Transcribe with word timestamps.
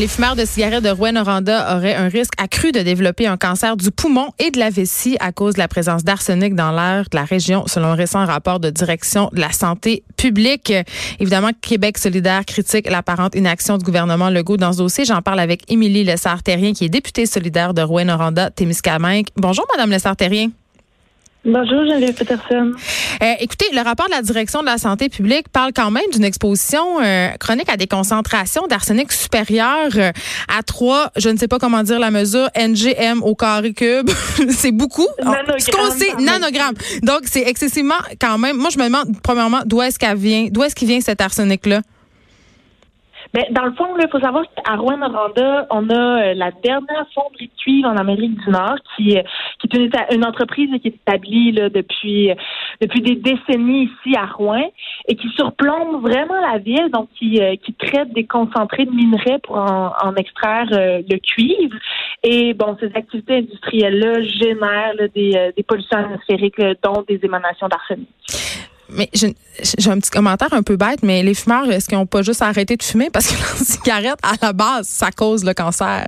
Les 0.00 0.08
fumeurs 0.08 0.34
de 0.34 0.46
cigarettes 0.46 0.82
de 0.82 0.88
Rouen-Noranda 0.88 1.76
auraient 1.76 1.94
un 1.94 2.08
risque 2.08 2.32
accru 2.38 2.72
de 2.72 2.80
développer 2.80 3.26
un 3.26 3.36
cancer 3.36 3.76
du 3.76 3.90
poumon 3.90 4.30
et 4.38 4.50
de 4.50 4.58
la 4.58 4.70
vessie 4.70 5.18
à 5.20 5.30
cause 5.30 5.56
de 5.56 5.58
la 5.58 5.68
présence 5.68 6.04
d'arsenic 6.04 6.54
dans 6.54 6.72
l'air 6.72 7.04
de 7.10 7.18
la 7.18 7.24
région, 7.24 7.66
selon 7.66 7.88
un 7.88 7.94
récent 7.96 8.24
rapport 8.24 8.60
de 8.60 8.70
direction 8.70 9.28
de 9.34 9.40
la 9.40 9.52
santé 9.52 10.02
publique. 10.16 10.72
Évidemment, 11.18 11.50
Québec 11.60 11.98
solidaire 11.98 12.46
critique 12.46 12.88
l'apparente 12.88 13.34
inaction 13.34 13.76
du 13.76 13.84
gouvernement 13.84 14.30
Legault 14.30 14.56
dans 14.56 14.72
ce 14.72 14.78
dossier. 14.78 15.04
J'en 15.04 15.20
parle 15.20 15.38
avec 15.38 15.70
Émilie 15.70 16.04
Lessard-Terrien, 16.04 16.72
qui 16.72 16.86
est 16.86 16.88
députée 16.88 17.26
solidaire 17.26 17.74
de 17.74 17.82
Rouen-Noranda, 17.82 18.48
Témiscamingue. 18.48 19.26
Bonjour, 19.36 19.66
Madame 19.70 19.90
Lessard-Terrien. 19.90 20.48
Bonjour, 21.42 21.86
Geneviève 21.86 22.14
Peterson. 22.14 22.72
Euh, 23.22 23.32
écoutez, 23.40 23.64
le 23.72 23.80
rapport 23.80 24.06
de 24.06 24.10
la 24.10 24.20
direction 24.20 24.60
de 24.60 24.66
la 24.66 24.76
santé 24.76 25.08
publique 25.08 25.48
parle 25.48 25.72
quand 25.74 25.90
même 25.90 26.04
d'une 26.12 26.24
exposition 26.24 27.00
euh, 27.00 27.28
chronique 27.40 27.70
à 27.70 27.78
des 27.78 27.86
concentrations 27.86 28.66
d'arsenic 28.66 29.10
supérieures 29.10 29.96
euh, 29.96 30.12
à 30.48 30.62
3, 30.62 31.12
je 31.16 31.30
ne 31.30 31.38
sais 31.38 31.48
pas 31.48 31.58
comment 31.58 31.82
dire 31.82 31.98
la 31.98 32.10
mesure, 32.10 32.50
NGM 32.54 33.22
au 33.22 33.34
carré 33.34 33.72
cube. 33.72 34.10
c'est 34.50 34.70
beaucoup. 34.70 35.08
Ce 35.18 35.70
qu'on 35.70 35.90
sait, 35.90 36.14
nanogrammes. 36.22 36.76
Donc, 37.02 37.20
c'est 37.24 37.48
excessivement 37.48 37.94
quand 38.20 38.36
même. 38.36 38.58
Moi, 38.58 38.68
je 38.70 38.78
me 38.78 38.84
demande, 38.84 39.08
premièrement, 39.22 39.60
d'où 39.64 39.80
est-ce 39.80 39.98
qu'elle 39.98 40.18
vient, 40.18 40.48
d'où 40.50 40.62
est-ce 40.62 40.74
qu'il 40.74 40.88
vient 40.88 41.00
cet 41.00 41.22
arsenic-là? 41.22 41.80
Ben, 43.32 43.44
dans 43.52 43.64
le 43.64 43.72
fond, 43.72 43.86
il 43.96 44.08
faut 44.10 44.18
savoir 44.18 44.44
qu'à 44.56 44.74
Rouen-Noranda, 44.74 45.68
on 45.70 45.88
a 45.88 45.94
euh, 46.30 46.34
la 46.34 46.50
dernière 46.50 47.06
fonderie 47.14 47.46
de 47.46 47.62
cuivre 47.62 47.88
en 47.88 47.96
Amérique 47.96 48.34
du 48.34 48.50
Nord, 48.50 48.74
qui, 48.96 49.16
euh, 49.16 49.22
est 49.72 50.12
une, 50.12 50.24
entreprise 50.24 50.68
qui 50.82 50.88
est 50.88 50.96
établie 50.96 51.52
là, 51.52 51.68
depuis, 51.68 52.32
euh, 52.32 52.34
depuis 52.80 53.00
des 53.02 53.14
décennies 53.14 53.84
ici 53.84 54.16
à 54.16 54.26
Rouen 54.26 54.68
et 55.06 55.14
qui 55.14 55.28
surplombe 55.28 56.02
vraiment 56.02 56.40
la 56.40 56.58
ville, 56.58 56.90
donc 56.92 57.08
qui, 57.16 57.40
qui 57.62 57.72
traite 57.74 58.12
des 58.12 58.26
concentrés 58.26 58.84
de 58.84 58.90
minerais 58.90 59.38
pour 59.44 59.56
en, 59.56 60.14
extraire 60.16 60.66
le 60.70 61.18
cuivre. 61.18 61.76
Et 62.24 62.52
bon, 62.54 62.76
ces 62.80 62.90
activités 62.94 63.36
industrielles-là 63.38 64.22
génèrent 64.22 65.08
des, 65.14 65.52
des 65.56 65.62
pollutions 65.62 65.98
atmosphériques, 65.98 66.60
dont 66.82 67.04
des 67.06 67.20
émanations 67.22 67.68
d'arsenic. 67.68 68.08
Mais 68.92 69.08
j'ai 69.12 69.90
un 69.90 69.98
petit 69.98 70.10
commentaire 70.10 70.52
un 70.52 70.62
peu 70.62 70.76
bête, 70.76 71.02
mais 71.02 71.22
les 71.22 71.34
fumeurs, 71.34 71.70
est-ce 71.70 71.88
qu'ils 71.88 71.98
n'ont 71.98 72.06
pas 72.06 72.22
juste 72.22 72.42
arrêté 72.42 72.76
de 72.76 72.82
fumer? 72.82 73.10
Parce 73.10 73.28
que 73.28 73.34
la 73.58 73.64
cigarette, 73.64 74.18
à 74.22 74.34
la 74.40 74.52
base, 74.52 74.88
ça 74.88 75.10
cause 75.10 75.44
le 75.44 75.54
cancer? 75.54 76.06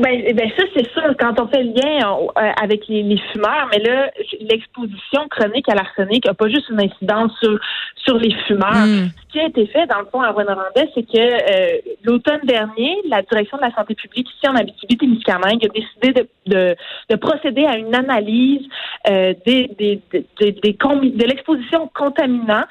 Ben, 0.00 0.34
ben 0.34 0.50
ça, 0.56 0.64
c'est 0.74 0.86
ça. 0.94 1.02
Quand 1.18 1.40
on 1.40 1.48
fait 1.48 1.62
le 1.62 1.72
lien 1.72 2.08
euh, 2.08 2.50
avec 2.62 2.86
les, 2.88 3.02
les, 3.02 3.18
fumeurs, 3.32 3.68
mais 3.72 3.78
là, 3.80 4.10
l'exposition 4.40 5.26
chronique 5.28 5.68
à 5.68 5.74
l'arsenic 5.74 6.24
n'a 6.24 6.34
pas 6.34 6.48
juste 6.48 6.68
une 6.70 6.80
incidence 6.80 7.32
sur, 7.40 7.58
sur 7.96 8.16
les 8.16 8.32
fumeurs. 8.46 8.86
Hmm. 8.86 9.08
Ce 9.08 9.32
qui 9.32 9.40
a 9.40 9.46
été 9.46 9.66
fait, 9.66 9.86
dans 9.86 9.98
le 9.98 10.06
fond, 10.06 10.20
à 10.22 10.30
Rwanda, 10.30 10.56
c'est 10.94 11.02
que 11.02 11.18
euh, 11.18 11.78
l'automne 12.04 12.40
dernier, 12.44 12.96
la 13.08 13.22
direction 13.22 13.56
de 13.56 13.62
la 13.62 13.74
santé 13.74 13.94
publique 13.94 14.28
ici 14.28 14.48
en 14.48 14.54
Abitibi-Témiscamingue 14.54 15.64
a 15.64 15.68
décidé 15.68 16.12
de, 16.12 16.28
de, 16.46 16.76
de, 17.10 17.16
procéder 17.16 17.64
à 17.64 17.76
une 17.76 17.94
analyse 17.94 18.62
euh, 19.10 19.34
des, 19.44 19.68
des, 19.78 20.00
des, 20.12 20.52
des, 20.52 20.72
de 20.72 21.24
l'exposition 21.26 21.90
contaminant 21.92 22.64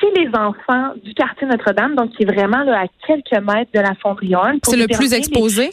chez 0.00 0.10
les 0.20 0.28
enfants 0.34 0.92
du 1.02 1.14
quartier 1.14 1.46
Notre-Dame, 1.46 1.94
donc 1.94 2.10
qui 2.12 2.24
est 2.24 2.26
vraiment 2.26 2.62
là, 2.64 2.82
à 2.82 2.86
quelques 3.06 3.32
mètres 3.32 3.70
de 3.72 3.80
la 3.80 3.94
fonderie 3.94 4.34
C'est 4.62 4.76
le 4.76 4.86
plus 4.86 5.14
exposé? 5.14 5.70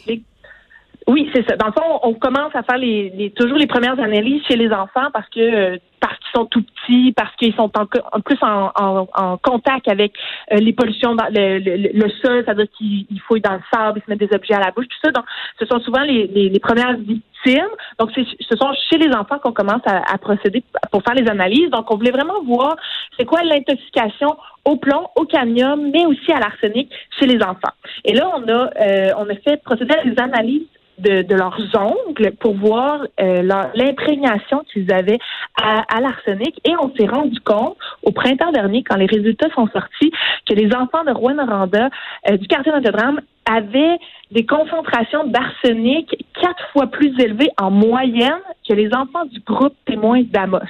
Oui, 1.08 1.28
c'est 1.34 1.48
ça. 1.48 1.56
Dans 1.56 1.66
le 1.66 1.72
fond, 1.72 2.00
on 2.02 2.14
commence 2.14 2.54
à 2.54 2.62
faire 2.62 2.78
les, 2.78 3.10
les, 3.10 3.30
toujours 3.30 3.58
les 3.58 3.66
premières 3.66 3.98
analyses 3.98 4.42
chez 4.46 4.56
les 4.56 4.70
enfants 4.70 5.10
parce 5.12 5.28
que 5.30 5.40
euh, 5.40 5.76
parce 6.00 6.18
qu'ils 6.18 6.40
sont 6.40 6.46
tout 6.46 6.62
petits, 6.62 7.12
parce 7.12 7.34
qu'ils 7.36 7.54
sont 7.54 7.70
en, 7.78 7.86
en 8.12 8.20
plus 8.20 8.36
en, 8.42 8.72
en, 8.74 9.08
en, 9.14 9.36
contact 9.36 9.86
avec 9.88 10.12
euh, 10.52 10.56
les 10.56 10.72
pollutions 10.72 11.14
dans 11.14 11.28
le, 11.30 11.58
le, 11.58 11.90
le 11.94 12.08
sol, 12.20 12.42
c'est-à-dire 12.44 12.66
qu'ils 12.76 13.20
fouillent 13.26 13.40
dans 13.40 13.54
le 13.54 13.60
sable, 13.72 14.00
ils 14.00 14.04
se 14.04 14.10
mettent 14.10 14.28
des 14.28 14.34
objets 14.34 14.54
à 14.54 14.60
la 14.60 14.72
bouche, 14.72 14.86
tout 14.88 14.98
ça. 15.04 15.12
Donc, 15.12 15.24
ce 15.60 15.66
sont 15.66 15.78
souvent 15.80 16.02
les, 16.02 16.26
les, 16.26 16.48
les 16.48 16.58
premières 16.58 16.96
victimes. 16.96 17.70
Donc, 18.00 18.10
ce 18.14 18.56
sont 18.56 18.72
chez 18.90 18.98
les 18.98 19.14
enfants 19.14 19.38
qu'on 19.38 19.52
commence 19.52 19.82
à, 19.86 20.02
à, 20.12 20.18
procéder 20.18 20.64
pour 20.90 21.02
faire 21.04 21.14
les 21.14 21.28
analyses. 21.28 21.70
Donc, 21.70 21.88
on 21.92 21.96
voulait 21.96 22.10
vraiment 22.10 22.42
voir 22.44 22.74
c'est 23.16 23.24
quoi 23.24 23.42
l'intoxication 23.44 24.36
au 24.64 24.76
plomb, 24.76 25.06
au 25.14 25.24
cadmium, 25.24 25.90
mais 25.92 26.04
aussi 26.06 26.32
à 26.32 26.40
l'arsenic 26.40 26.90
chez 27.18 27.26
les 27.26 27.40
enfants. 27.42 27.74
Et 28.04 28.12
là, 28.12 28.28
on 28.36 28.48
a 28.48 28.70
euh, 28.80 29.10
on 29.18 29.28
a 29.28 29.36
fait 29.36 29.62
procéder 29.62 29.94
à 29.94 30.04
des 30.04 30.20
analyses 30.20 30.66
de, 31.02 31.34
leurs 31.34 31.60
ongles 31.76 32.32
pour 32.40 32.54
voir 32.54 33.06
euh, 33.20 33.42
l'imprégnation 33.74 34.62
qu'ils 34.72 34.92
avaient 34.92 35.18
à, 35.60 36.00
l'arsenic. 36.00 36.60
Et 36.64 36.72
on 36.80 36.92
s'est 36.94 37.06
rendu 37.06 37.38
compte 37.40 37.76
au 38.02 38.12
printemps 38.12 38.52
dernier, 38.52 38.82
quand 38.82 38.96
les 38.96 39.06
résultats 39.06 39.48
sont 39.54 39.68
sortis, 39.68 40.12
que 40.48 40.54
les 40.54 40.74
enfants 40.74 41.04
de 41.04 41.12
Rouen-Noranda 41.12 41.88
euh, 42.30 42.36
du 42.36 42.46
quartier 42.46 42.72
Notre-Dame 42.72 43.20
avaient 43.44 43.98
des 44.30 44.46
concentrations 44.46 45.24
d'arsenic 45.26 46.24
quatre 46.40 46.64
fois 46.72 46.86
plus 46.86 47.12
élevées 47.18 47.50
en 47.60 47.70
moyenne 47.70 48.40
que 48.68 48.74
les 48.74 48.88
enfants 48.94 49.24
du 49.26 49.40
groupe 49.40 49.74
témoins 49.86 50.22
d'Amos. 50.22 50.60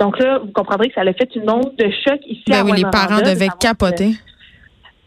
Donc 0.00 0.18
là, 0.18 0.38
vous 0.38 0.52
comprendrez 0.52 0.88
que 0.88 0.94
ça 0.94 1.02
a 1.02 1.12
fait 1.12 1.34
une 1.34 1.50
onde 1.50 1.74
de 1.76 1.90
choc 2.06 2.20
ici 2.26 2.44
ben 2.48 2.60
à 2.60 2.64
oui, 2.64 2.72
les 2.76 2.90
parents 2.90 3.20
devaient 3.20 3.48
capoter. 3.60 4.12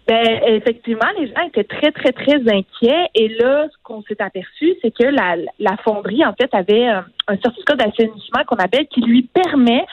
Ben, 0.08 0.26
effectivement, 0.46 1.08
les 1.20 1.28
gens 1.28 1.42
étaient 1.48 1.66
très, 1.66 1.92
très, 1.92 2.14
très 2.14 2.40
inquiets. 2.50 3.10
Et 3.14 3.28
là, 3.40 3.68
ce 3.70 3.76
qu'on 3.84 4.02
s'est 4.04 4.22
aperçu, 4.22 4.74
c'est 4.82 4.92
que 4.92 5.04
la, 5.04 5.36
la 5.60 5.76
fonderie, 5.84 6.26
en 6.26 6.34
fait, 6.34 6.50
avait 6.54 6.88
euh, 6.88 7.02
un 7.28 7.36
certificat 7.36 7.76
d'assainissement 7.76 8.44
qu'on 8.48 8.56
appelle 8.56 8.88
qui 8.88 9.02
lui 9.02 9.24
permet 9.24 9.86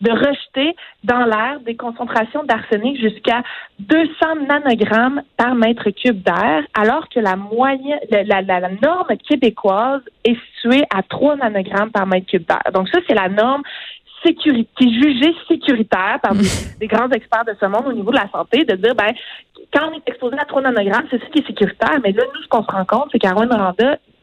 de 0.00 0.10
rejeter 0.10 0.74
dans 1.04 1.24
l'air 1.24 1.60
des 1.60 1.76
concentrations 1.76 2.42
d'arsenic 2.42 3.00
jusqu'à 3.00 3.42
200 3.78 4.10
nanogrammes 4.48 5.22
par 5.36 5.54
mètre 5.54 5.88
cube 5.90 6.20
d'air, 6.20 6.64
alors 6.74 7.08
que 7.08 7.20
la 7.20 7.36
moyenne, 7.36 8.00
la, 8.10 8.42
la, 8.42 8.42
la 8.42 8.70
norme 8.82 9.16
québécoise 9.28 10.02
est 10.24 10.36
située 10.56 10.82
à 10.92 11.02
3 11.04 11.36
nanogrammes 11.36 11.92
par 11.92 12.08
mètre 12.08 12.26
cube 12.26 12.44
d'air. 12.44 12.72
Donc 12.74 12.88
ça, 12.88 12.98
c'est 13.06 13.14
la 13.14 13.28
norme 13.28 13.62
sécurité, 14.24 14.68
qui 14.76 14.84
est 14.84 15.02
jugée 15.02 15.34
sécuritaire 15.48 16.18
par 16.22 16.32
des, 16.80 16.86
grands 16.86 17.10
experts 17.10 17.44
de 17.44 17.54
ce 17.60 17.66
monde 17.66 17.86
au 17.86 17.92
niveau 17.92 18.10
de 18.10 18.16
la 18.16 18.28
santé, 18.30 18.64
de 18.64 18.76
dire, 18.76 18.94
ben, 18.94 19.12
quand 19.72 19.90
on 19.90 19.96
est 19.96 20.02
exposé 20.06 20.36
à 20.38 20.44
3 20.44 20.62
nanogrammes, 20.62 21.06
c'est 21.10 21.20
ce 21.20 21.30
qui 21.30 21.40
est 21.40 21.46
sécuritaire. 21.46 21.98
Mais 22.02 22.12
là, 22.12 22.22
nous, 22.34 22.42
ce 22.42 22.48
qu'on 22.48 22.64
se 22.64 22.70
rend 22.70 22.84
compte, 22.84 23.08
c'est 23.12 23.18
qu'à 23.18 23.32
Rwanda, 23.32 23.74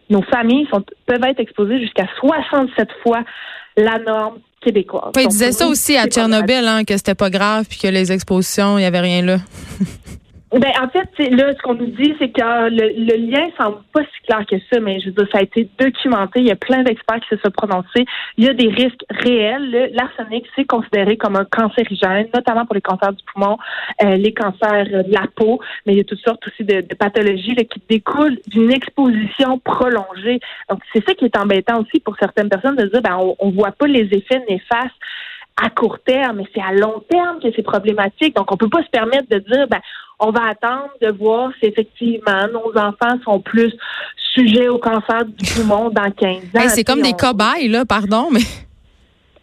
nos 0.09 0.21
familles 0.23 0.67
sont, 0.71 0.83
peuvent 1.05 1.23
être 1.23 1.39
exposées 1.39 1.79
jusqu'à 1.79 2.07
67 2.19 2.89
fois 3.03 3.23
la 3.75 3.99
norme 3.99 4.39
québécoise. 4.61 5.11
ils 5.17 5.27
disaient 5.27 5.51
ça 5.51 5.67
aussi 5.67 5.97
à 5.97 6.07
Tchernobyl, 6.07 6.67
hein, 6.67 6.83
que 6.83 6.97
c'était 6.97 7.15
pas 7.15 7.29
grave, 7.29 7.65
puis 7.69 7.77
que 7.77 7.87
les 7.87 8.11
expositions, 8.11 8.77
il 8.77 8.81
n'y 8.81 8.87
avait 8.87 8.99
rien 8.99 9.21
là. 9.21 9.37
Ben, 10.51 10.71
en 10.81 10.87
fait, 10.87 11.29
là, 11.29 11.53
ce 11.53 11.61
qu'on 11.61 11.73
nous 11.73 11.87
dit, 11.87 12.15
c'est 12.19 12.29
que 12.29 12.69
le, 12.69 13.05
le, 13.05 13.29
lien 13.29 13.49
semble 13.57 13.79
pas 13.91 13.99
si 14.03 14.21
clair 14.25 14.45
que 14.49 14.55
ça, 14.71 14.79
mais 14.79 15.01
je 15.01 15.07
veux 15.07 15.11
dire, 15.11 15.27
ça 15.29 15.39
a 15.39 15.41
été 15.41 15.69
documenté. 15.77 16.39
Il 16.39 16.47
y 16.47 16.51
a 16.51 16.55
plein 16.55 16.83
d'experts 16.83 17.19
qui 17.19 17.35
se 17.35 17.41
sont 17.43 17.51
prononcés. 17.51 18.05
Il 18.37 18.45
y 18.45 18.47
a 18.47 18.53
des 18.53 18.69
risques 18.69 19.03
réels. 19.09 19.91
L'arsenic, 19.93 20.45
c'est 20.55 20.63
considéré 20.63 21.17
comme 21.17 21.35
un 21.35 21.43
cancérigène, 21.43 22.29
notamment 22.33 22.65
pour 22.65 22.75
les 22.75 22.81
cancers 22.81 23.11
du 23.11 23.23
poumon, 23.33 23.57
euh, 24.01 24.15
les 24.15 24.33
cancers 24.33 24.85
de 24.85 25.11
la 25.11 25.27
peau, 25.35 25.59
mais 25.85 25.93
il 25.93 25.97
y 25.97 26.01
a 26.01 26.05
toutes 26.05 26.23
sortes 26.25 26.47
aussi 26.47 26.63
de, 26.63 26.79
de 26.79 26.95
pathologies 26.95 27.53
là, 27.53 27.65
qui 27.65 27.81
découlent 27.89 28.39
d'une 28.47 28.71
exposition 28.71 29.59
prolongée. 29.59 30.39
Donc, 30.69 30.79
c'est 30.93 31.05
ça 31.05 31.13
qui 31.13 31.25
est 31.25 31.37
embêtant 31.37 31.81
aussi 31.81 31.99
pour 31.99 32.15
certaines 32.17 32.47
personnes 32.47 32.77
de 32.77 32.85
dire, 32.85 33.01
ben, 33.01 33.17
on, 33.19 33.35
on 33.39 33.49
voit 33.49 33.73
pas 33.73 33.87
les 33.87 34.07
effets 34.13 34.41
néfastes 34.47 34.95
à 35.61 35.69
court 35.69 35.97
terme, 36.05 36.37
mais 36.37 36.43
c'est 36.53 36.61
à 36.61 36.71
long 36.71 37.03
terme 37.09 37.39
que 37.41 37.47
c'est 37.55 37.63
problématique. 37.63 38.35
Donc, 38.35 38.51
on 38.51 38.57
peut 38.57 38.69
pas 38.69 38.83
se 38.83 38.89
permettre 38.89 39.27
de 39.29 39.39
dire, 39.39 39.67
ben, 39.67 39.79
on 40.19 40.31
va 40.31 40.49
attendre 40.49 40.89
de 41.01 41.11
voir 41.11 41.51
si 41.59 41.67
effectivement 41.67 42.47
nos 42.51 42.77
enfants 42.79 43.19
sont 43.23 43.39
plus 43.39 43.73
sujets 44.33 44.67
au 44.67 44.77
cancer 44.77 45.25
du 45.25 45.53
poumon 45.53 45.89
dans 45.89 46.11
15 46.11 46.37
ans. 46.55 46.69
c'est 46.69 46.83
comme 46.83 47.01
des 47.01 47.13
cobayes, 47.13 47.67
là, 47.67 47.85
pardon, 47.85 48.29
mais. 48.31 48.41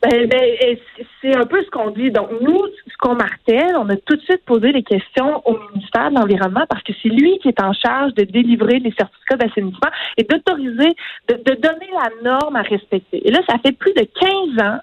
Ben, 0.03 0.29
ben, 0.29 0.77
c'est 1.23 1.35
un 1.35 1.47
peu 1.47 1.63
ce 1.65 1.71
qu'on 1.71 1.91
dit. 1.91 2.11
Donc, 2.11 2.29
nous, 2.41 2.61
qu'on 2.97 3.15
martèle, 3.15 3.77
on 3.77 3.89
a 3.89 3.97
tout 3.97 4.17
de 4.17 4.23
suite 4.23 4.45
posé 4.45 4.73
des 4.73 4.83
questions 4.83 5.43
au 5.47 5.59
ministère 5.73 6.11
de 6.11 6.17
l'Environnement 6.17 6.65
parce 6.69 6.83
que 6.83 6.93
c'est 7.03 7.09
lui 7.09 7.39
qui 7.39 7.49
est 7.49 7.61
en 7.61 7.73
charge 7.73 8.15
de 8.15 8.25
délivrer 8.25 8.79
les 8.79 8.93
certificats 8.93 9.37
d'assainissement 9.37 9.91
et 10.17 10.25
d'autoriser, 10.25 10.95
de, 11.29 11.55
donner 11.55 11.91
la 11.93 12.31
norme 12.31 12.57
à 12.57 12.63
respecter. 12.63 13.27
Et 13.27 13.31
là, 13.31 13.41
ça 13.49 13.57
fait 13.65 13.73
plus 13.73 13.93
de 13.95 14.07
15 14.21 14.65
ans 14.65 14.79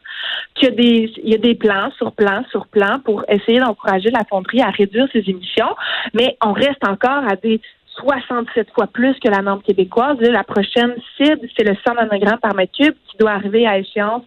qu'il 0.55 1.09
y 1.23 1.33
a 1.33 1.37
des, 1.37 1.55
plans 1.55 1.91
sur 1.97 2.11
plans 2.11 2.43
sur 2.49 2.67
plans 2.67 2.99
pour 3.03 3.23
essayer 3.27 3.59
d'encourager 3.59 4.09
la 4.09 4.23
fonderie 4.29 4.61
à 4.61 4.69
réduire 4.69 5.07
ses 5.11 5.23
émissions, 5.27 5.75
mais 6.13 6.37
on 6.43 6.53
reste 6.53 6.85
encore 6.87 7.23
à 7.27 7.35
des 7.35 7.61
67 7.95 8.69
fois 8.73 8.87
plus 8.87 9.17
que 9.19 9.29
la 9.29 9.41
norme 9.41 9.61
québécoise. 9.61 10.17
la 10.19 10.43
prochaine 10.43 10.95
cible, 11.17 11.47
c'est 11.57 11.63
le 11.63 11.75
100 11.85 11.95
nanogrammes 11.95 12.39
par 12.39 12.55
mètre 12.55 12.71
cube 12.77 12.95
qui 13.09 13.17
doit 13.17 13.31
arriver 13.31 13.67
à 13.67 13.77
échéance 13.77 14.23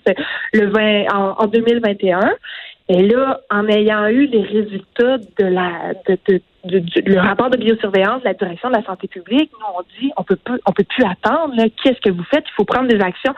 le 0.53 0.67
20, 0.67 1.39
en, 1.39 1.47
2021. 1.47 2.21
Et 2.89 3.03
là, 3.03 3.41
en 3.51 3.67
ayant 3.69 4.07
eu 4.09 4.27
les 4.27 4.43
résultats 4.43 5.17
de 5.17 5.47
la 5.47 5.95
de, 6.07 6.41
de, 6.65 6.83
le 7.07 7.19
rapport 7.19 7.49
de 7.49 7.57
biosurveillance 7.57 8.21
de 8.21 8.27
la 8.27 8.35
direction 8.35 8.69
de 8.69 8.75
la 8.75 8.85
santé 8.85 9.09
publique, 9.09 9.51
nous 9.53 9.67
on 9.79 9.83
dit 9.99 10.13
on 10.19 10.23
peut 10.23 10.37
plus 10.37 10.61
on 10.67 10.73
peut 10.73 10.85
plus 10.85 11.05
attendre. 11.05 11.55
Qu'est-ce 11.83 12.01
que 12.01 12.11
vous 12.11 12.25
faites? 12.25 12.45
Il 12.47 12.55
faut 12.57 12.67
prendre 12.67 12.89
des 12.89 13.01
actions 13.01 13.35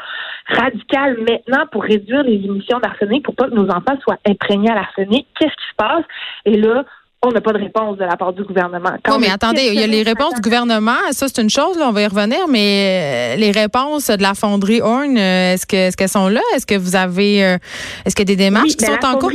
radicales 0.48 1.16
maintenant 1.18 1.64
pour 1.70 1.84
réduire 1.84 2.24
les 2.24 2.34
émissions 2.34 2.80
d'arsenic 2.80 3.24
pour 3.24 3.36
pas 3.36 3.48
que 3.48 3.54
nos 3.54 3.68
enfants 3.68 3.96
soient 4.02 4.18
imprégnés 4.28 4.70
à 4.70 4.74
l'arsenic. 4.74 5.28
Qu'est-ce 5.38 5.54
qui 5.54 5.68
se 5.70 5.76
passe? 5.76 6.04
Et 6.44 6.56
là, 6.56 6.84
on 7.22 7.30
n'a 7.30 7.40
pas 7.40 7.52
de 7.52 7.58
réponse 7.58 7.96
de 7.96 8.04
la 8.04 8.16
part 8.16 8.32
du 8.32 8.42
gouvernement. 8.44 8.90
non, 9.08 9.18
mais 9.18 9.30
attendez, 9.30 9.68
il 9.72 9.80
y 9.80 9.82
a 9.82 9.86
les 9.86 10.02
réponses 10.02 10.34
du 10.34 10.40
gouvernement, 10.40 11.00
ça 11.10 11.26
c'est 11.28 11.42
une 11.42 11.50
chose, 11.50 11.78
là, 11.78 11.88
on 11.88 11.92
va 11.92 12.02
y 12.02 12.06
revenir, 12.06 12.46
mais 12.48 13.34
euh, 13.34 13.40
les 13.40 13.50
réponses 13.50 14.10
de 14.10 14.22
la 14.22 14.34
fonderie 14.34 14.80
Horn, 14.80 15.16
euh, 15.16 15.54
est-ce 15.54 15.66
que 15.66 15.76
est-ce 15.76 15.96
qu'elles 15.96 16.08
sont 16.08 16.28
là? 16.28 16.42
Est-ce 16.54 16.66
que 16.66 16.76
vous 16.76 16.94
avez 16.94 17.44
euh, 17.44 17.58
est-ce 18.04 18.14
qu'il 18.14 18.28
y 18.28 18.32
a 18.32 18.36
des 18.36 18.44
démarches 18.44 18.76
qui 18.76 18.86
ben, 18.86 18.98
sont 19.00 19.06
en 19.06 19.18
cours? 19.18 19.30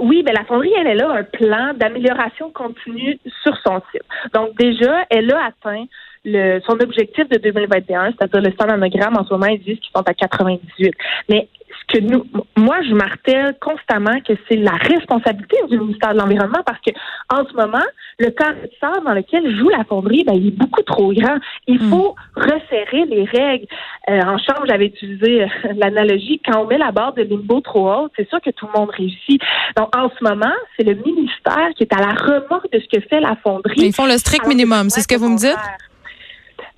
oui, 0.00 0.22
ben 0.22 0.32
la 0.32 0.44
fonderie, 0.44 0.72
elle, 0.78 0.86
elle 0.86 1.02
a 1.02 1.10
un 1.10 1.24
plan 1.24 1.72
d'amélioration 1.74 2.50
continue 2.50 3.18
sur 3.42 3.56
son 3.66 3.82
site. 3.90 4.02
Donc 4.32 4.56
déjà, 4.56 5.04
elle 5.10 5.32
a 5.32 5.46
atteint 5.46 5.86
le, 6.24 6.60
son 6.66 6.74
objectif 6.80 7.28
de 7.28 7.38
2021, 7.38 8.12
c'est-à-dire 8.12 8.40
le 8.40 8.52
standardogramme 8.52 9.16
en 9.16 9.24
ce 9.24 9.32
moment, 9.32 9.46
ils 9.46 9.58
disent 9.58 9.80
qu'ils 9.80 9.90
sont 9.94 10.06
à 10.06 10.14
98. 10.14 10.94
Mais 11.28 11.48
que 11.88 11.98
nous, 11.98 12.24
moi, 12.56 12.76
je 12.82 12.94
martèle 12.94 13.56
constamment 13.60 14.20
que 14.20 14.34
c'est 14.48 14.56
la 14.56 14.72
responsabilité 14.72 15.56
du 15.70 15.78
ministère 15.78 16.12
de 16.12 16.18
l'Environnement 16.18 16.62
parce 16.64 16.80
que 16.86 16.90
en 17.32 17.46
ce 17.48 17.54
moment, 17.54 17.84
le 18.18 18.30
corridor 18.30 19.02
dans 19.04 19.14
lequel 19.14 19.56
joue 19.56 19.70
la 19.70 19.84
fonderie, 19.84 20.24
ben, 20.24 20.34
il 20.34 20.48
est 20.48 20.56
beaucoup 20.56 20.82
trop 20.82 21.12
grand. 21.12 21.38
Il 21.66 21.82
mm. 21.82 21.90
faut 21.90 22.14
resserrer 22.36 23.06
les 23.06 23.24
règles. 23.24 23.66
Euh, 24.10 24.20
en 24.20 24.38
chambre, 24.38 24.64
j'avais 24.66 24.86
utilisé 24.86 25.44
euh, 25.44 25.46
l'analogie, 25.76 26.40
quand 26.44 26.62
on 26.62 26.66
met 26.66 26.78
la 26.78 26.92
barre 26.92 27.14
de 27.14 27.22
limbo 27.22 27.60
trop 27.60 27.90
haute, 27.90 28.12
c'est 28.16 28.28
sûr 28.28 28.40
que 28.40 28.50
tout 28.50 28.66
le 28.72 28.78
monde 28.78 28.90
réussit. 28.90 29.40
Donc, 29.76 29.94
en 29.96 30.10
ce 30.10 30.22
moment, 30.22 30.54
c'est 30.76 30.84
le 30.84 30.94
ministère 30.94 31.70
qui 31.76 31.84
est 31.84 31.94
à 31.94 32.00
la 32.00 32.12
remorque 32.12 32.70
de 32.72 32.80
ce 32.80 32.98
que 32.98 33.02
fait 33.08 33.20
la 33.20 33.36
fonderie. 33.42 33.80
ils 33.80 33.94
font 33.94 34.06
le 34.06 34.18
strict 34.18 34.46
minimum, 34.46 34.90
c'est 34.90 35.00
ce 35.00 35.08
que 35.08 35.16
vous 35.16 35.30
me 35.30 35.38
dites? 35.38 35.56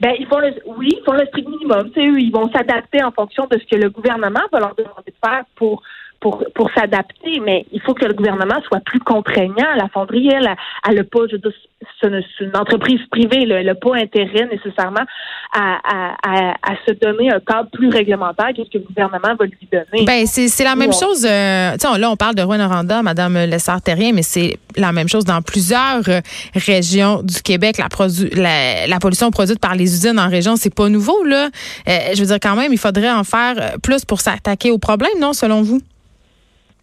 Ben, 0.01 0.15
ils 0.19 0.27
font 0.27 0.39
le, 0.39 0.55
oui, 0.67 0.89
ils 0.93 1.05
font 1.05 1.13
le 1.13 1.27
strict 1.27 1.49
minimum. 1.49 1.91
C'est 1.95 2.07
eux, 2.07 2.19
ils 2.19 2.33
vont 2.33 2.51
s'adapter 2.51 3.03
en 3.03 3.13
fonction 3.13 3.47
de 3.51 3.59
ce 3.59 3.67
que 3.67 3.77
le 3.77 3.91
gouvernement 3.91 4.41
va 4.51 4.61
leur 4.61 4.75
demander 4.75 5.13
de 5.13 5.29
faire 5.29 5.45
pour 5.57 5.83
pour, 6.21 6.45
pour 6.55 6.71
s'adapter, 6.73 7.41
mais 7.41 7.67
il 7.73 7.81
faut 7.81 7.95
que 7.95 8.05
le 8.05 8.15
gouvernement 8.15 8.61
soit 8.67 8.81
plus 8.81 9.01
contraignant. 9.01 9.75
La 9.77 9.89
fonderie, 9.89 10.29
elle, 10.29 10.55
elle 10.89 10.97
n'a 10.97 11.05
pas, 11.05 11.21
je 11.31 11.37
veux 11.37 11.53
c'est 12.01 12.09
une 12.45 12.57
entreprise 12.57 13.01
privée, 13.11 13.47
elle 13.49 13.67
n'a 13.67 13.75
pas 13.75 13.97
intérêt 13.97 14.47
nécessairement 14.51 15.05
à, 15.53 15.79
à, 15.83 16.55
à, 16.63 16.75
se 16.87 16.93
donner 16.93 17.31
un 17.31 17.41
cadre 17.41 17.71
plus 17.71 17.89
réglementaire 17.89 18.49
que 18.57 18.65
ce 18.65 18.71
que 18.71 18.79
le 18.79 18.85
gouvernement 18.85 19.35
va 19.39 19.47
lui 19.47 19.69
donner. 19.71 20.05
Ben, 20.05 20.27
c'est 20.27 20.65
la 20.65 20.77
même 20.77 20.93
chose. 20.93 21.25
Euh, 21.25 21.77
là, 21.99 22.11
on 22.11 22.17
parle 22.17 22.35
de 22.35 22.43
Rouen-Noranda, 22.43 23.03
Mme 23.03 23.47
Lessard-Terrien, 23.47 24.13
mais 24.13 24.23
c'est 24.23 24.59
la 24.77 24.93
même 24.93 25.09
chose 25.09 25.25
dans 25.25 25.41
plusieurs 25.43 26.09
euh, 26.09 26.21
régions 26.55 27.23
du 27.23 27.41
Québec. 27.43 27.79
La, 27.79 27.89
la, 28.35 28.87
la, 28.87 28.99
pollution 28.99 29.31
produite 29.31 29.59
par 29.59 29.75
les 29.75 29.85
usines 29.85 30.19
en 30.19 30.29
région, 30.29 30.57
c'est 30.57 30.75
pas 30.75 30.89
nouveau. 30.89 31.25
Là. 31.25 31.49
Euh, 31.89 31.99
je 32.15 32.21
veux 32.21 32.27
dire, 32.27 32.41
quand 32.41 32.57
même, 32.57 32.73
il 32.73 32.79
faudrait 32.79 33.11
en 33.11 33.25
faire 33.25 33.77
plus 33.83 34.05
pour 34.05 34.21
s'attaquer 34.21 34.71
au 34.71 34.79
problème, 34.79 35.13
non, 35.19 35.33
selon 35.33 35.63
vous? 35.63 35.81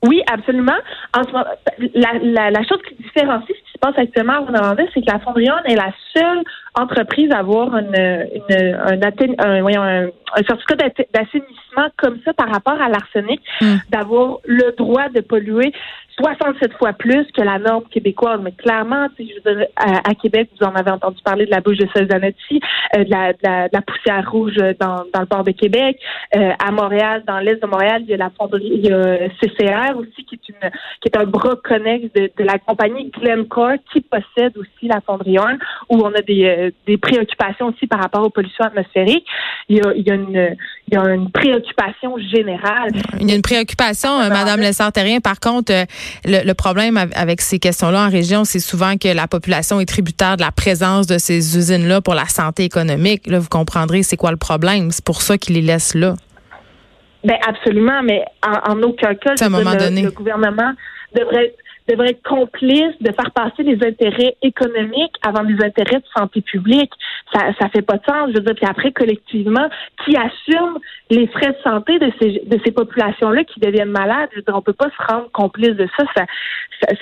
Oui, 0.03 0.21
absolument. 0.31 0.77
En 1.13 1.23
ce 1.23 1.31
moment, 1.31 1.45
la, 1.95 2.13
la, 2.21 2.51
la, 2.51 2.63
chose 2.63 2.81
qui 2.87 2.95
différencie 2.95 3.57
se 3.77 3.79
passe 3.79 3.97
actuellement 3.97 4.33
à 4.33 4.39
Rwanda, 4.39 4.83
c'est 4.93 5.01
que 5.01 5.11
la 5.11 5.19
Fondrion 5.19 5.55
est 5.65 5.75
la 5.75 5.91
seule 6.15 6.43
entreprise 6.75 7.31
à 7.31 7.39
avoir 7.39 7.75
une, 7.77 7.95
une, 8.49 8.75
un, 8.75 9.45
un, 9.45 9.61
voyons, 9.61 9.81
un, 9.81 10.09
certificat 10.47 10.75
d'assainissement 11.13 11.87
comme 11.97 12.19
ça 12.25 12.33
par 12.33 12.49
rapport 12.49 12.79
à 12.81 12.89
l'arsenic, 12.89 13.41
hmm. 13.61 13.77
d'avoir 13.89 14.37
le 14.45 14.75
droit 14.75 15.09
de 15.09 15.21
polluer 15.21 15.73
67 16.17 16.73
fois 16.73 16.93
plus 16.93 17.25
que 17.31 17.41
la 17.41 17.59
norme 17.59 17.83
québécoise. 17.91 18.39
Mais 18.41 18.51
clairement, 18.51 19.07
je 19.19 19.23
veux 19.45 19.55
dire, 19.55 19.67
à, 19.75 20.15
Québec, 20.15 20.49
vous 20.59 20.65
en 20.65 20.73
avez 20.73 20.91
entendu 20.91 21.21
parler 21.23 21.45
de 21.45 21.51
la 21.51 21.61
bouche 21.61 21.77
de 21.77 21.87
Cezanetti, 21.95 22.59
euh, 22.95 23.03
de, 23.03 23.11
la, 23.11 23.33
de, 23.33 23.39
la, 23.43 23.67
de, 23.67 23.73
la, 23.73 23.81
poussière 23.81 24.29
rouge 24.29 24.55
dans, 24.79 25.03
dans 25.13 25.19
le 25.19 25.25
port 25.27 25.43
de 25.43 25.51
Québec. 25.51 25.99
Euh, 26.35 26.51
à 26.57 26.71
Montréal, 26.71 27.23
dans 27.27 27.39
l'est 27.39 27.61
de 27.61 27.67
Montréal, 27.67 28.01
il 28.03 28.09
y 28.09 28.13
a 28.13 28.17
la 28.17 28.31
fonderie, 28.31 28.71
il 28.73 28.85
y 28.85 28.91
a 28.91 29.29
CCR 29.41 29.95
aussi, 29.95 30.25
qui 30.25 30.35
est 30.35 30.49
une 30.49 30.69
qui 31.01 31.09
est 31.09 31.17
un 31.17 31.25
bras 31.25 31.55
connexe 31.63 32.11
de, 32.13 32.31
de 32.35 32.43
la 32.43 32.57
compagnie 32.57 33.11
Glencore, 33.11 33.66
qui 33.91 34.01
possède 34.01 34.57
aussi 34.57 34.87
la 34.87 35.01
fonderie 35.01 35.37
1, 35.37 35.57
où 35.89 36.01
on 36.03 36.13
a 36.13 36.21
des, 36.21 36.45
euh, 36.45 36.71
des 36.85 36.97
préoccupations 36.97 37.67
aussi 37.67 37.87
par 37.87 37.99
rapport 37.99 38.23
aux 38.23 38.29
pollutions 38.29 38.65
atmosphériques. 38.65 39.25
Il 39.69 39.77
y 39.77 39.81
a, 39.81 39.93
il 39.93 40.07
y 40.07 40.11
a, 40.11 40.15
une, 40.15 40.55
il 40.87 40.93
y 40.93 40.97
a 40.97 41.03
une 41.13 41.31
préoccupation 41.31 42.17
générale. 42.17 42.91
Il 43.19 43.29
y 43.29 43.33
a 43.33 43.35
une 43.35 43.41
préoccupation, 43.41 44.19
euh, 44.19 44.29
Madame 44.29 44.59
Lessard-Terrien. 44.59 45.19
Par 45.19 45.39
contre, 45.39 45.73
le, 46.25 46.53
problème 46.53 46.97
avec 47.15 47.41
ces 47.41 47.59
questions-là 47.59 48.07
en 48.07 48.09
région, 48.09 48.43
c'est 48.43 48.59
souvent 48.59 48.97
que 48.97 49.13
la 49.13 49.27
population 49.27 49.79
est 49.79 49.85
tributaire 49.85 50.37
de 50.37 50.41
la 50.41 50.51
présence 50.51 51.07
de 51.07 51.17
ces 51.17 51.57
usines-là 51.57 52.01
pour 52.01 52.15
la 52.15 52.25
santé 52.25 52.63
économique. 52.63 53.27
Là, 53.27 53.39
vous 53.39 53.49
comprendrez 53.49 54.03
c'est 54.03 54.17
quoi 54.17 54.31
le 54.31 54.37
problème. 54.37 54.91
C'est 54.91 55.05
pour 55.05 55.21
ça 55.21 55.37
qu'ils 55.37 55.55
les 55.55 55.61
laissent 55.61 55.95
là. 55.95 56.15
Ben 57.23 57.37
absolument, 57.47 58.01
mais 58.03 58.23
en, 58.45 58.81
aucun 58.83 59.15
cas, 59.15 59.33
le, 59.33 60.11
gouvernement 60.11 60.71
devrait 61.15 61.53
devrait 61.87 62.11
être 62.11 62.23
complice 62.23 62.95
de 63.01 63.11
faire 63.11 63.31
passer 63.31 63.63
les 63.63 63.85
intérêts 63.85 64.35
économiques 64.41 65.15
avant 65.21 65.41
les 65.41 65.63
intérêts 65.63 65.99
de 65.99 66.07
santé 66.15 66.41
publique. 66.41 66.91
Ça 67.33 67.51
ça 67.59 67.69
fait 67.69 67.81
pas 67.81 67.97
de 67.97 68.03
sens. 68.05 68.29
Je 68.29 68.37
veux 68.37 68.45
dire, 68.45 68.55
puis 68.55 68.65
après 68.69 68.91
collectivement, 68.91 69.67
qui 70.05 70.15
assume 70.15 70.77
les 71.09 71.27
frais 71.27 71.51
de 71.51 71.61
santé 71.63 71.99
de 71.99 72.11
ces 72.19 72.41
de 72.45 72.59
ces 72.65 72.71
populations-là 72.71 73.43
qui 73.43 73.59
deviennent 73.59 73.89
malades? 73.91 74.29
Je 74.31 74.37
veux 74.37 74.43
dire, 74.43 74.55
on 74.55 74.61
peut 74.61 74.73
pas 74.73 74.89
se 74.89 75.11
rendre 75.11 75.29
complice 75.31 75.75
de 75.75 75.87
ça. 75.97 76.03
Ça 76.15 76.25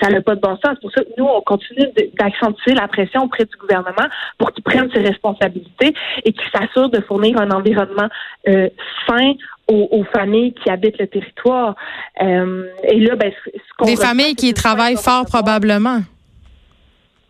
ça 0.00 0.08
n'a 0.08 0.22
pas 0.22 0.34
de 0.34 0.40
bon 0.40 0.56
sens. 0.64 0.78
Pour 0.80 0.90
ça, 0.92 1.02
nous, 1.18 1.24
on 1.24 1.40
continue 1.42 1.86
d'accentuer 2.18 2.74
la 2.74 2.88
pression 2.88 3.22
auprès 3.24 3.44
du 3.44 3.56
gouvernement 3.56 4.08
pour 4.38 4.52
qu'il 4.52 4.64
prenne 4.64 4.90
ses 4.92 5.00
responsabilités 5.00 5.94
et 6.24 6.32
qu'il 6.32 6.50
s'assure 6.54 6.88
de 6.88 7.00
fournir 7.02 7.40
un 7.40 7.50
environnement 7.50 8.08
euh, 8.48 8.68
sain 9.06 9.34
aux, 9.68 10.04
familles 10.14 10.54
qui 10.54 10.70
habitent 10.70 10.98
le 10.98 11.06
territoire. 11.06 11.74
Euh, 12.22 12.66
et 12.84 13.00
là, 13.00 13.16
ben, 13.16 13.32
ce 13.44 13.84
Des 13.84 13.96
familles 13.96 14.36
qui 14.36 14.54
travaillent 14.54 14.96
fort 14.96 15.26
probablement. 15.26 16.00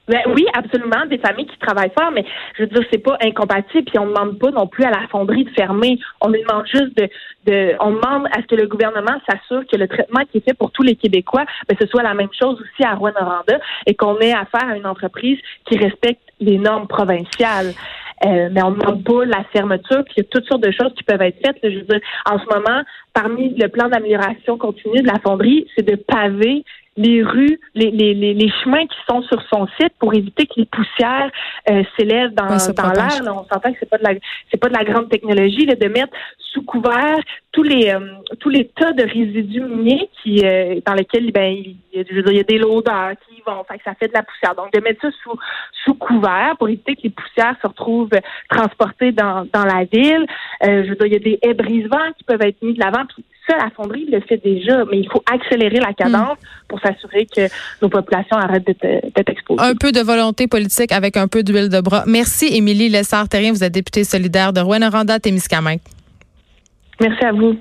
Ben 0.09 0.21
oui, 0.29 0.47
absolument, 0.55 1.05
des 1.11 1.19
familles 1.19 1.47
qui 1.47 1.59
travaillent 1.59 1.93
fort, 1.99 2.13
mais 2.13 2.25
je 2.57 2.63
veux 2.63 2.69
dire, 2.69 2.83
c'est 2.93 3.03
pas 3.03 3.17
incompatible, 3.21 3.85
puis 3.87 3.99
on 3.99 4.07
ne 4.07 4.15
demande 4.15 4.39
pas 4.39 4.53
non 4.53 4.69
plus 4.69 4.85
à 4.85 4.91
la 4.91 5.09
fonderie 5.09 5.45
de 5.45 5.51
fermer. 5.51 5.99
On 6.21 6.29
demande 6.29 6.65
juste 6.67 6.97
de, 6.97 7.09
de 7.47 7.75
on 7.81 7.91
demande 7.91 8.29
à 8.29 8.41
ce 8.41 8.47
que 8.47 8.55
le 8.55 8.69
gouvernement 8.69 9.19
s'assure 9.29 9.67
que 9.67 9.77
le 9.77 9.89
traitement 9.89 10.21
qui 10.31 10.39
est 10.39 10.45
fait 10.45 10.55
pour 10.55 10.71
tous 10.71 10.83
les 10.83 10.95
Québécois, 10.95 11.45
ben, 11.69 11.77
ce 11.81 11.89
soit 11.89 12.05
la 12.05 12.15
même 12.15 12.29
chose 12.39 12.61
aussi 12.61 12.85
à 12.85 12.95
Rouen-Noranda 12.95 13.59
et 13.87 13.95
qu'on 13.97 14.17
ait 14.19 14.33
affaire 14.33 14.69
à 14.69 14.77
une 14.77 14.87
entreprise 14.87 15.39
qui 15.69 15.77
respecte 15.77 16.23
les 16.39 16.59
normes 16.59 16.87
provinciales. 16.87 17.73
Euh, 18.25 18.49
mais 18.51 18.63
on 18.63 18.71
ne 18.71 18.79
demande 18.79 19.05
pas 19.05 19.25
la 19.27 19.45
fermeture, 19.53 20.03
puis 20.05 20.15
il 20.17 20.21
y 20.23 20.27
a 20.27 20.29
toutes 20.31 20.47
sortes 20.47 20.63
de 20.63 20.71
choses 20.71 20.93
qui 20.97 21.05
peuvent 21.05 21.21
être 21.21 21.39
faites. 21.45 21.59
je 21.63 21.79
veux 21.81 21.85
dire, 21.85 22.01
en 22.25 22.39
ce 22.39 22.45
moment, 22.47 22.83
parmi 23.13 23.55
le 23.55 23.69
plan 23.69 23.89
d'amélioration 23.89 24.57
continue 24.57 25.03
de 25.03 25.07
la 25.07 25.19
fonderie, 25.23 25.67
c'est 25.77 25.87
de 25.87 25.97
paver 25.97 26.65
les 26.97 27.23
rues, 27.23 27.61
les, 27.75 27.91
les, 27.91 28.15
les, 28.15 28.51
chemins 28.63 28.87
qui 28.87 28.97
sont 29.09 29.23
sur 29.23 29.43
son 29.51 29.67
site 29.79 29.93
pour 29.99 30.15
éviter 30.15 30.47
que 30.47 30.55
les 30.57 30.65
poussières 30.65 31.31
euh, 31.71 31.83
s'élèvent 31.97 32.35
dans, 32.35 32.47
dans 32.47 32.93
l'air. 32.93 33.21
On 33.23 33.45
s'entend 33.45 33.73
que 33.73 33.79
c'est 33.79 33.89
pas 33.89 33.99
de 33.99 34.05
la 34.05 34.15
c'est 34.51 34.57
pas 34.57 34.69
de 34.69 34.75
la 34.75 34.85
grande 34.85 35.09
technologie 35.11 35.67
là, 35.67 35.75
de 35.75 35.89
mettre 35.89 36.13
sous 36.39 36.63
couvert 36.63 37.19
tous 37.53 37.63
les 37.63 37.91
euh, 37.91 38.01
tous 38.41 38.49
les 38.49 38.69
tas 38.69 38.93
de 38.93 39.03
résidus 39.03 39.61
miniers 39.61 40.09
qui 40.23 40.45
euh, 40.45 40.81
dans 40.87 40.95
lesquels 40.95 41.31
ben 41.33 41.53
il, 41.53 41.77
je 41.93 42.15
veux 42.15 42.23
dire, 42.23 42.33
il 42.33 42.37
y 42.37 42.41
a 42.41 42.45
des 42.45 42.59
loaders 42.59 43.13
qui 43.29 43.43
vont, 43.47 43.63
fait 43.65 43.79
que 43.79 43.85
ça 43.85 43.95
fait 43.95 44.09
de 44.09 44.15
la 44.15 44.23
poussière. 44.23 44.55
Donc 44.55 44.73
de 44.73 44.81
mettre 44.81 45.03
ça 45.03 45.09
sous 45.23 45.39
sous 45.85 45.95
couvert 45.95 46.55
pour 46.59 46.69
éviter 46.69 46.97
que 46.97 47.03
les 47.05 47.11
poussières 47.11 47.57
se 47.61 47.67
retrouvent 47.67 48.11
transportées 48.49 49.13
dans 49.13 49.47
dans 49.53 49.65
la 49.65 49.85
ville. 49.85 50.27
je 50.63 50.89
veux 50.89 50.97
dire, 50.97 51.07
il 51.07 51.13
y 51.13 51.17
a 51.17 51.19
des 51.19 51.39
haies 51.43 51.55
brisants 51.55 52.13
qui 52.17 52.25
peuvent 52.25 52.43
être 52.43 52.63
mis 52.63 52.73
de 52.73 52.81
l'avant. 52.81 53.05
Puis 53.07 53.23
ça, 53.47 53.57
la 53.57 53.71
fonderie 53.71 54.07
le 54.11 54.21
fait 54.21 54.39
déjà, 54.39 54.85
mais 54.91 54.99
il 54.99 55.09
faut 55.11 55.23
accélérer 55.31 55.79
la 55.79 55.93
cadence 55.93 56.37
hmm. 56.37 56.67
pour 56.69 56.81
s'assurer 56.81 57.27
que 57.27 57.43
nos 57.83 57.89
populations 57.89 58.37
arrêtent 58.37 58.67
d'être 58.67 59.29
exposées. 59.29 59.63
Un 59.63 59.75
peu 59.75 59.93
de 59.93 60.01
volonté 60.01 60.47
politique 60.47 60.93
avec 60.93 61.17
un 61.17 61.29
peu 61.29 61.43
d'huile 61.43 61.69
de 61.69 61.81
bras. 61.81 62.05
Merci, 62.07 62.47
Émilie 62.57 62.89
Lessard-Terrien. 62.89 63.53
Vous 63.53 63.65
êtes 63.65 63.73
députée 63.73 64.05
solidaire 64.05 64.53
de 64.53 64.61
Rouen-Noranda, 64.61 65.19
Témiscamingue. 65.21 65.81
Merci 67.01 67.25
à 67.25 67.33
vous. 67.33 67.57